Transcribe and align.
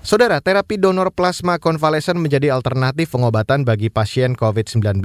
Saudara, 0.00 0.42
terapi 0.42 0.80
donor 0.80 1.14
plasma 1.14 1.62
konvalesen 1.62 2.18
menjadi 2.18 2.50
alternatif 2.50 3.14
pengobatan 3.14 3.62
bagi 3.62 3.92
pasien 3.92 4.34
COVID-19. 4.34 5.04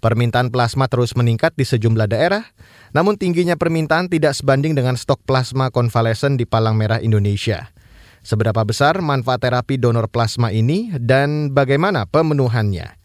Permintaan 0.00 0.48
plasma 0.48 0.88
terus 0.88 1.12
meningkat 1.12 1.52
di 1.54 1.68
sejumlah 1.68 2.08
daerah, 2.08 2.48
namun 2.96 3.20
tingginya 3.20 3.54
permintaan 3.54 4.08
tidak 4.08 4.32
sebanding 4.32 4.72
dengan 4.72 4.96
stok 4.96 5.20
plasma 5.28 5.68
konvalesen 5.68 6.40
di 6.40 6.48
Palang 6.48 6.74
Merah 6.74 6.98
Indonesia. 7.04 7.68
Seberapa 8.24 8.64
besar 8.64 9.00
manfaat 9.04 9.44
terapi 9.44 9.80
donor 9.80 10.08
plasma 10.08 10.52
ini 10.52 10.92
dan 10.96 11.52
bagaimana 11.52 12.08
pemenuhannya? 12.08 12.99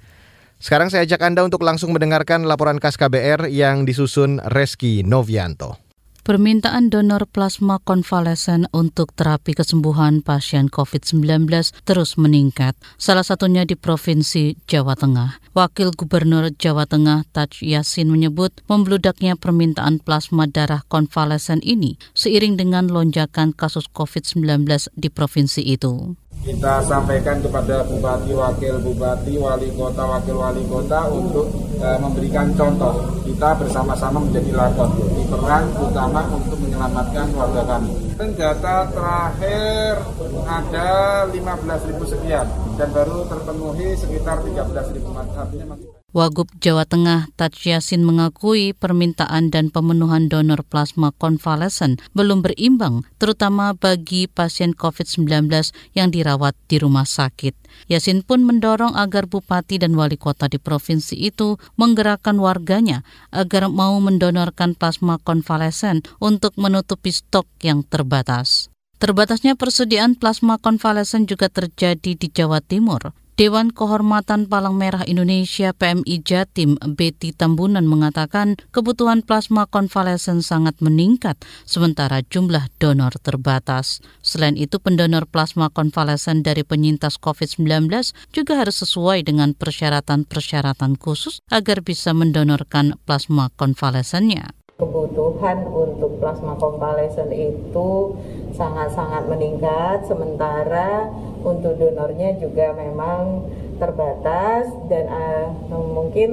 Sekarang 0.65 0.89
saya 0.89 1.05
ajak 1.05 1.21
Anda 1.21 1.45
untuk 1.45 1.61
langsung 1.61 1.93
mendengarkan 1.93 2.49
laporan 2.49 2.81
khas 2.81 2.97
KBR 2.97 3.53
yang 3.53 3.85
disusun 3.85 4.41
Reski 4.49 5.05
Novianto. 5.05 5.77
Permintaan 6.25 6.89
donor 6.89 7.29
plasma 7.29 7.77
konvalesen 7.77 8.65
untuk 8.73 9.13
terapi 9.13 9.53
kesembuhan 9.53 10.25
pasien 10.25 10.65
COVID-19 10.73 11.45
terus 11.85 12.17
meningkat, 12.17 12.73
salah 12.97 13.21
satunya 13.21 13.61
di 13.61 13.77
Provinsi 13.77 14.57
Jawa 14.65 14.97
Tengah. 14.97 15.37
Wakil 15.53 15.93
Gubernur 15.93 16.49
Jawa 16.57 16.89
Tengah 16.89 17.29
Taj 17.29 17.61
Yasin 17.61 18.09
menyebut 18.09 18.65
membludaknya 18.65 19.37
permintaan 19.37 20.01
plasma 20.01 20.49
darah 20.49 20.81
konvalesen 20.89 21.61
ini 21.61 22.01
seiring 22.17 22.57
dengan 22.57 22.89
lonjakan 22.89 23.53
kasus 23.53 23.85
COVID-19 23.93 24.65
di 24.97 25.13
provinsi 25.13 25.61
itu 25.61 26.17
kita 26.45 26.77
sampaikan 26.85 27.41
kepada 27.41 27.81
bupati, 27.89 28.29
wakil 28.37 28.77
bupati, 28.85 29.33
wali 29.41 29.65
kota, 29.73 30.05
wakil 30.05 30.37
wali 30.37 30.61
kota 30.69 31.09
untuk 31.09 31.49
e, 31.81 31.87
memberikan 31.97 32.53
contoh. 32.53 33.01
Kita 33.25 33.57
bersama-sama 33.57 34.21
menjadi 34.21 34.53
lakon 34.53 34.93
di 35.17 35.25
peran 35.25 35.65
utama 35.81 36.21
untuk 36.29 36.61
menyelamatkan 36.61 37.33
warga 37.33 37.65
kami. 37.65 37.89
Dan 38.15 38.31
data 38.39 38.87
terakhir 38.95 39.99
ada 40.47 40.89
15.000 41.27 42.11
sekian 42.15 42.47
dan 42.79 42.89
baru 42.95 43.27
terpenuhi 43.27 43.91
sekitar 43.99 44.39
13.000 44.39 45.03
artinya 45.35 45.75
masih 45.75 45.95
Wagub 46.15 46.47
Jawa 46.63 46.87
Tengah 46.87 47.27
Taj 47.35 47.51
Yasin 47.59 48.07
mengakui 48.07 48.71
permintaan 48.71 49.51
dan 49.51 49.67
pemenuhan 49.67 50.31
donor 50.31 50.63
plasma 50.63 51.11
konvalesen 51.11 51.99
belum 52.15 52.39
berimbang, 52.39 53.03
terutama 53.19 53.75
bagi 53.75 54.31
pasien 54.31 54.71
COVID-19 54.71 55.51
yang 55.91 56.15
dirawat 56.15 56.55
di 56.71 56.79
rumah 56.79 57.03
sakit. 57.03 57.64
Yasin 57.91 58.25
pun 58.25 58.41
mendorong 58.45 58.93
agar 58.97 59.29
bupati 59.29 59.77
dan 59.77 59.93
wali 59.93 60.17
kota 60.17 60.49
di 60.49 60.57
provinsi 60.57 61.17
itu 61.17 61.61
menggerakkan 61.75 62.39
warganya 62.41 63.05
agar 63.29 63.69
mau 63.69 63.97
mendonorkan 64.01 64.73
plasma 64.73 65.19
konvalesen 65.21 66.01
untuk 66.17 66.55
menutupi 66.57 67.13
stok 67.13 67.45
yang 67.61 67.85
terbatas. 67.85 68.73
Terbatasnya 68.95 69.59
persediaan 69.59 70.15
plasma 70.15 70.55
konvalesen 70.55 71.27
juga 71.27 71.51
terjadi 71.51 72.15
di 72.15 72.27
Jawa 72.31 72.63
Timur. 72.63 73.11
Dewan 73.35 73.67
Kehormatan 73.67 74.47
Palang 74.47 74.79
Merah 74.79 75.03
Indonesia 75.03 75.75
PMI 75.75 76.23
Jatim 76.23 76.79
Betty 76.79 77.35
Tambunan 77.35 77.83
mengatakan 77.83 78.55
kebutuhan 78.71 79.27
plasma 79.27 79.67
konvalesen 79.67 80.39
sangat 80.39 80.79
meningkat 80.79 81.35
sementara 81.67 82.23
jumlah 82.23 82.71
donor 82.79 83.11
terbatas. 83.19 83.99
Selain 84.23 84.55
itu 84.55 84.79
pendonor 84.79 85.27
plasma 85.27 85.67
konvalesen 85.67 86.47
dari 86.47 86.63
penyintas 86.63 87.19
COVID-19 87.19 87.91
juga 88.31 88.55
harus 88.55 88.79
sesuai 88.79 89.27
dengan 89.27 89.51
persyaratan-persyaratan 89.51 90.95
khusus 90.95 91.43
agar 91.51 91.83
bisa 91.83 92.15
mendonorkan 92.15 92.95
plasma 93.03 93.51
konvalesennya 93.59 94.55
kebutuhan 94.75 95.63
untuk 95.71 96.19
plasma 96.19 96.51
konvalesen 96.59 97.31
itu 97.31 98.11
sangat-sangat 98.51 99.23
meningkat 99.31 100.03
sementara 100.03 101.07
untuk 101.45 101.77
donornya 101.77 102.41
juga 102.41 102.73
memang 102.73 103.45
terbatas 103.77 104.71
dan 104.87 105.05
uh, 105.11 105.47
mungkin 105.69 106.31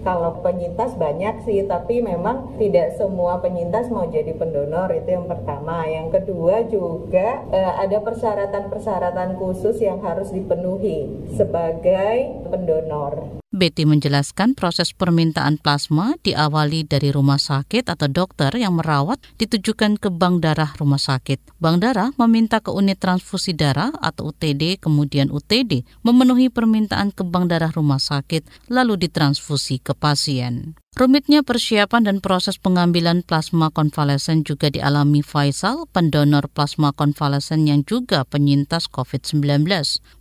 kalau 0.00 0.40
penyintas 0.40 0.96
banyak 0.96 1.44
sih 1.44 1.68
tapi 1.68 2.00
memang 2.00 2.56
tidak 2.56 2.96
semua 2.96 3.38
penyintas 3.44 3.92
mau 3.92 4.08
jadi 4.08 4.32
pendonor 4.34 4.88
itu 4.96 5.14
yang 5.14 5.28
pertama. 5.28 5.84
Yang 5.84 6.20
kedua 6.20 6.64
juga 6.66 7.44
uh, 7.52 7.72
ada 7.78 8.02
persyaratan-persyaratan 8.02 9.36
khusus 9.36 9.78
yang 9.78 10.00
harus 10.00 10.32
dipenuhi 10.32 11.28
sebagai 11.36 12.42
pendonor 12.48 13.38
Betty 13.58 13.82
menjelaskan 13.82 14.54
proses 14.54 14.94
permintaan 14.94 15.58
plasma 15.58 16.14
diawali 16.22 16.86
dari 16.86 17.10
rumah 17.10 17.42
sakit 17.42 17.90
atau 17.90 18.06
dokter 18.06 18.54
yang 18.54 18.78
merawat 18.78 19.18
ditujukan 19.34 19.98
ke 19.98 20.14
bank 20.14 20.46
darah 20.46 20.70
rumah 20.78 21.02
sakit. 21.02 21.58
Bank 21.58 21.82
darah 21.82 22.14
meminta 22.14 22.62
ke 22.62 22.70
unit 22.70 23.02
transfusi 23.02 23.58
darah 23.58 23.90
atau 23.98 24.30
UTD 24.30 24.78
kemudian 24.78 25.34
UTD 25.34 25.82
memenuhi 26.06 26.54
permintaan 26.54 27.10
ke 27.10 27.26
bank 27.26 27.50
darah 27.50 27.74
rumah 27.74 27.98
sakit 27.98 28.70
lalu 28.70 28.94
ditransfusi 28.94 29.82
ke 29.82 29.90
pasien. 29.98 30.78
Rumitnya 30.98 31.46
persiapan 31.46 32.10
dan 32.10 32.18
proses 32.18 32.58
pengambilan 32.58 33.22
plasma 33.22 33.70
konvalesen 33.70 34.42
juga 34.42 34.66
dialami 34.66 35.22
Faisal, 35.22 35.86
pendonor 35.94 36.50
plasma 36.50 36.90
konvalesen 36.90 37.70
yang 37.70 37.86
juga 37.86 38.26
penyintas 38.26 38.90
COVID-19. 38.90 39.62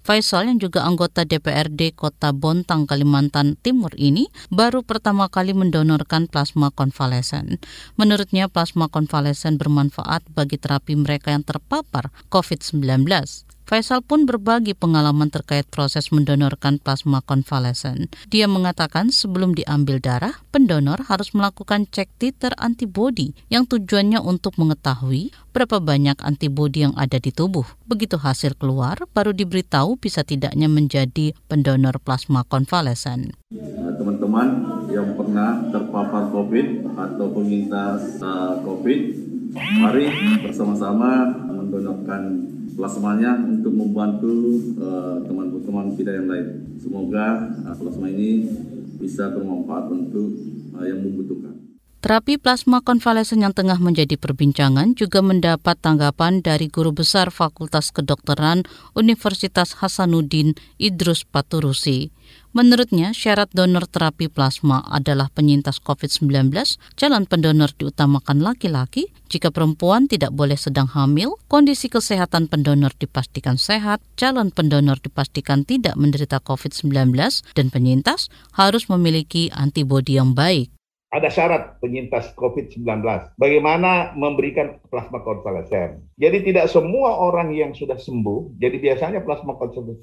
Faisal 0.06 0.46
yang 0.46 0.62
juga 0.62 0.86
anggota 0.86 1.26
DPRD 1.26 1.98
Kota 1.98 2.30
Bontang, 2.30 2.86
Kalimantan 2.86 3.58
Timur 3.58 3.90
ini 3.98 4.30
baru 4.54 4.86
pertama 4.86 5.26
kali 5.34 5.58
mendonorkan 5.58 6.30
plasma 6.30 6.70
konvalesen. 6.70 7.58
Menurutnya 7.98 8.46
plasma 8.46 8.86
konvalesen 8.86 9.58
bermanfaat 9.58 10.30
bagi 10.30 10.62
terapi 10.62 10.94
mereka 10.94 11.34
yang 11.34 11.42
terpapar 11.42 12.14
COVID-19. 12.30 13.47
Faisal 13.68 14.00
pun 14.00 14.24
berbagi 14.24 14.72
pengalaman 14.72 15.28
terkait 15.28 15.68
proses 15.68 16.08
mendonorkan 16.16 16.80
plasma 16.80 17.20
konvalesen. 17.20 18.08
Dia 18.32 18.48
mengatakan 18.48 19.12
sebelum 19.12 19.60
diambil 19.60 20.00
darah, 20.00 20.40
pendonor 20.56 21.04
harus 21.12 21.36
melakukan 21.36 21.84
cek 21.84 22.16
titer 22.16 22.56
antibodi 22.56 23.36
yang 23.52 23.68
tujuannya 23.68 24.24
untuk 24.24 24.56
mengetahui 24.56 25.36
berapa 25.52 25.84
banyak 25.84 26.16
antibodi 26.24 26.88
yang 26.88 26.96
ada 26.96 27.20
di 27.20 27.36
tubuh. 27.36 27.68
Begitu 27.84 28.16
hasil 28.16 28.56
keluar, 28.56 29.04
baru 29.12 29.36
diberitahu 29.36 30.00
bisa 30.00 30.24
tidaknya 30.24 30.72
menjadi 30.72 31.36
pendonor 31.52 32.00
plasma 32.00 32.48
konvalesen. 32.48 33.36
Nah, 33.52 33.92
teman-teman 34.00 34.48
yang 34.88 35.12
pernah 35.20 35.68
terpapar 35.76 36.32
COVID 36.32 36.96
atau 36.96 37.26
penyintas 37.36 38.24
uh, 38.24 38.64
COVID, 38.64 39.00
mari 39.84 40.08
bersama-sama 40.40 41.36
mendonorkan 41.52 42.56
plasmanya 42.78 43.42
untuk 43.42 43.74
membantu 43.74 44.62
eh, 44.78 45.18
teman-teman 45.26 45.90
uh, 45.90 45.94
kita 45.98 46.14
yang 46.14 46.30
lain. 46.30 46.78
Semoga 46.78 47.50
uh, 47.66 47.74
plasma 47.74 48.06
ini 48.06 48.46
bisa 49.02 49.34
bermanfaat 49.34 49.90
untuk 49.90 50.30
uh, 50.78 50.86
yang 50.86 51.02
membutuhkan. 51.02 51.57
Terapi 51.98 52.38
plasma 52.38 52.78
konvalesen 52.86 53.42
yang 53.42 53.58
tengah 53.58 53.82
menjadi 53.82 54.22
perbincangan 54.22 54.94
juga 54.94 55.26
mendapat 55.26 55.82
tanggapan 55.82 56.46
dari 56.46 56.70
Guru 56.70 56.94
Besar 56.94 57.34
Fakultas 57.34 57.90
Kedokteran 57.90 58.70
Universitas 58.94 59.82
Hasanuddin 59.82 60.54
Idrus 60.78 61.26
Paturusi. 61.26 62.14
Menurutnya, 62.54 63.18
syarat 63.18 63.50
donor 63.50 63.90
terapi 63.90 64.30
plasma 64.30 64.86
adalah 64.86 65.34
penyintas 65.34 65.82
COVID-19, 65.82 66.54
calon 66.94 67.26
pendonor 67.26 67.74
diutamakan 67.74 68.46
laki-laki, 68.46 69.10
jika 69.26 69.50
perempuan 69.50 70.06
tidak 70.06 70.38
boleh 70.38 70.58
sedang 70.58 70.86
hamil, 70.86 71.42
kondisi 71.50 71.90
kesehatan 71.90 72.46
pendonor 72.46 72.94
dipastikan 72.94 73.58
sehat, 73.58 74.06
calon 74.22 74.54
pendonor 74.54 75.02
dipastikan 75.02 75.66
tidak 75.66 75.98
menderita 75.98 76.38
COVID-19, 76.46 76.94
dan 77.58 77.68
penyintas 77.74 78.30
harus 78.54 78.86
memiliki 78.86 79.50
antibodi 79.50 80.22
yang 80.22 80.38
baik 80.38 80.77
ada 81.08 81.32
syarat 81.32 81.80
penyintas 81.80 82.36
COVID-19. 82.36 82.84
Bagaimana 83.40 84.12
memberikan 84.20 84.80
plasma 84.92 85.24
konvalesen. 85.24 86.04
Jadi 86.20 86.52
tidak 86.52 86.68
semua 86.68 87.16
orang 87.16 87.56
yang 87.56 87.72
sudah 87.72 87.96
sembuh, 87.96 88.60
jadi 88.60 88.76
biasanya 88.76 89.24
plasma 89.24 89.56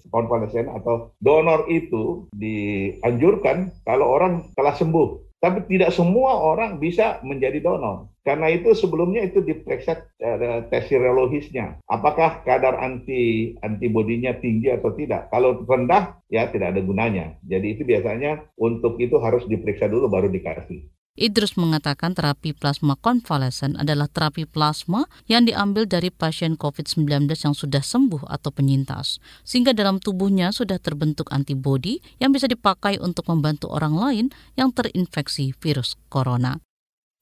konvalesen 0.09 0.73
atau 0.73 1.12
donor 1.21 1.69
itu 1.69 2.25
dianjurkan 2.33 3.73
kalau 3.85 4.17
orang 4.17 4.49
telah 4.56 4.73
sembuh. 4.73 5.37
Tapi 5.45 5.69
tidak 5.69 5.93
semua 5.93 6.41
orang 6.41 6.81
bisa 6.81 7.21
menjadi 7.21 7.61
donor. 7.61 8.09
Karena 8.25 8.49
itu 8.49 8.73
sebelumnya 8.73 9.29
itu 9.29 9.45
diperiksa 9.45 10.01
uh, 10.01 10.65
tes 10.73 10.89
serologisnya. 10.89 11.77
Apakah 11.85 12.41
kadar 12.49 12.81
anti 12.81 13.53
antibodinya 13.61 14.33
tinggi 14.41 14.73
atau 14.73 14.97
tidak? 14.97 15.29
Kalau 15.29 15.61
rendah 15.69 16.17
ya 16.33 16.49
tidak 16.49 16.73
ada 16.73 16.81
gunanya. 16.81 17.37
Jadi 17.45 17.77
itu 17.77 17.83
biasanya 17.85 18.49
untuk 18.56 18.97
itu 18.97 19.21
harus 19.21 19.45
diperiksa 19.45 19.93
dulu 19.93 20.09
baru 20.09 20.33
dikasih. 20.33 20.94
Idrus 21.15 21.55
mengatakan 21.55 22.11
terapi 22.11 22.51
plasma 22.59 22.99
konvalesen 22.99 23.79
adalah 23.79 24.11
terapi 24.11 24.51
plasma 24.51 25.07
yang 25.31 25.47
diambil 25.47 25.87
dari 25.87 26.11
pasien 26.11 26.59
COVID-19 26.59 27.31
yang 27.31 27.55
sudah 27.55 27.87
sembuh 27.87 28.27
atau 28.27 28.51
penyintas, 28.51 29.23
sehingga 29.47 29.71
dalam 29.71 30.03
tubuhnya 30.03 30.51
sudah 30.51 30.83
terbentuk 30.83 31.31
antibodi 31.31 32.03
yang 32.19 32.35
bisa 32.35 32.51
dipakai 32.51 32.99
untuk 32.99 33.31
membantu 33.31 33.71
orang 33.71 33.95
lain 33.95 34.27
yang 34.59 34.75
terinfeksi 34.75 35.55
virus 35.63 35.95
corona. 36.11 36.59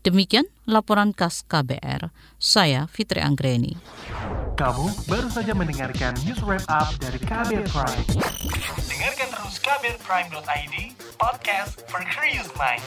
Demikian 0.08 0.48
laporan 0.64 1.12
khas 1.12 1.44
KBR. 1.44 2.08
Saya 2.40 2.88
Fitri 2.88 3.20
Anggreni. 3.20 3.76
Kamu 4.56 4.88
baru 5.04 5.28
saja 5.28 5.52
mendengarkan 5.52 6.16
news 6.24 6.40
wrap 6.40 6.64
up 6.72 6.96
dari 6.96 7.20
KBR 7.20 7.68
Prime. 7.68 8.08
Dengarkan 8.88 9.28
terus 9.36 9.60
kbrprime.id, 9.60 10.74
podcast 11.20 11.84
for 11.92 12.00
curious 12.08 12.48
mind. 12.56 12.80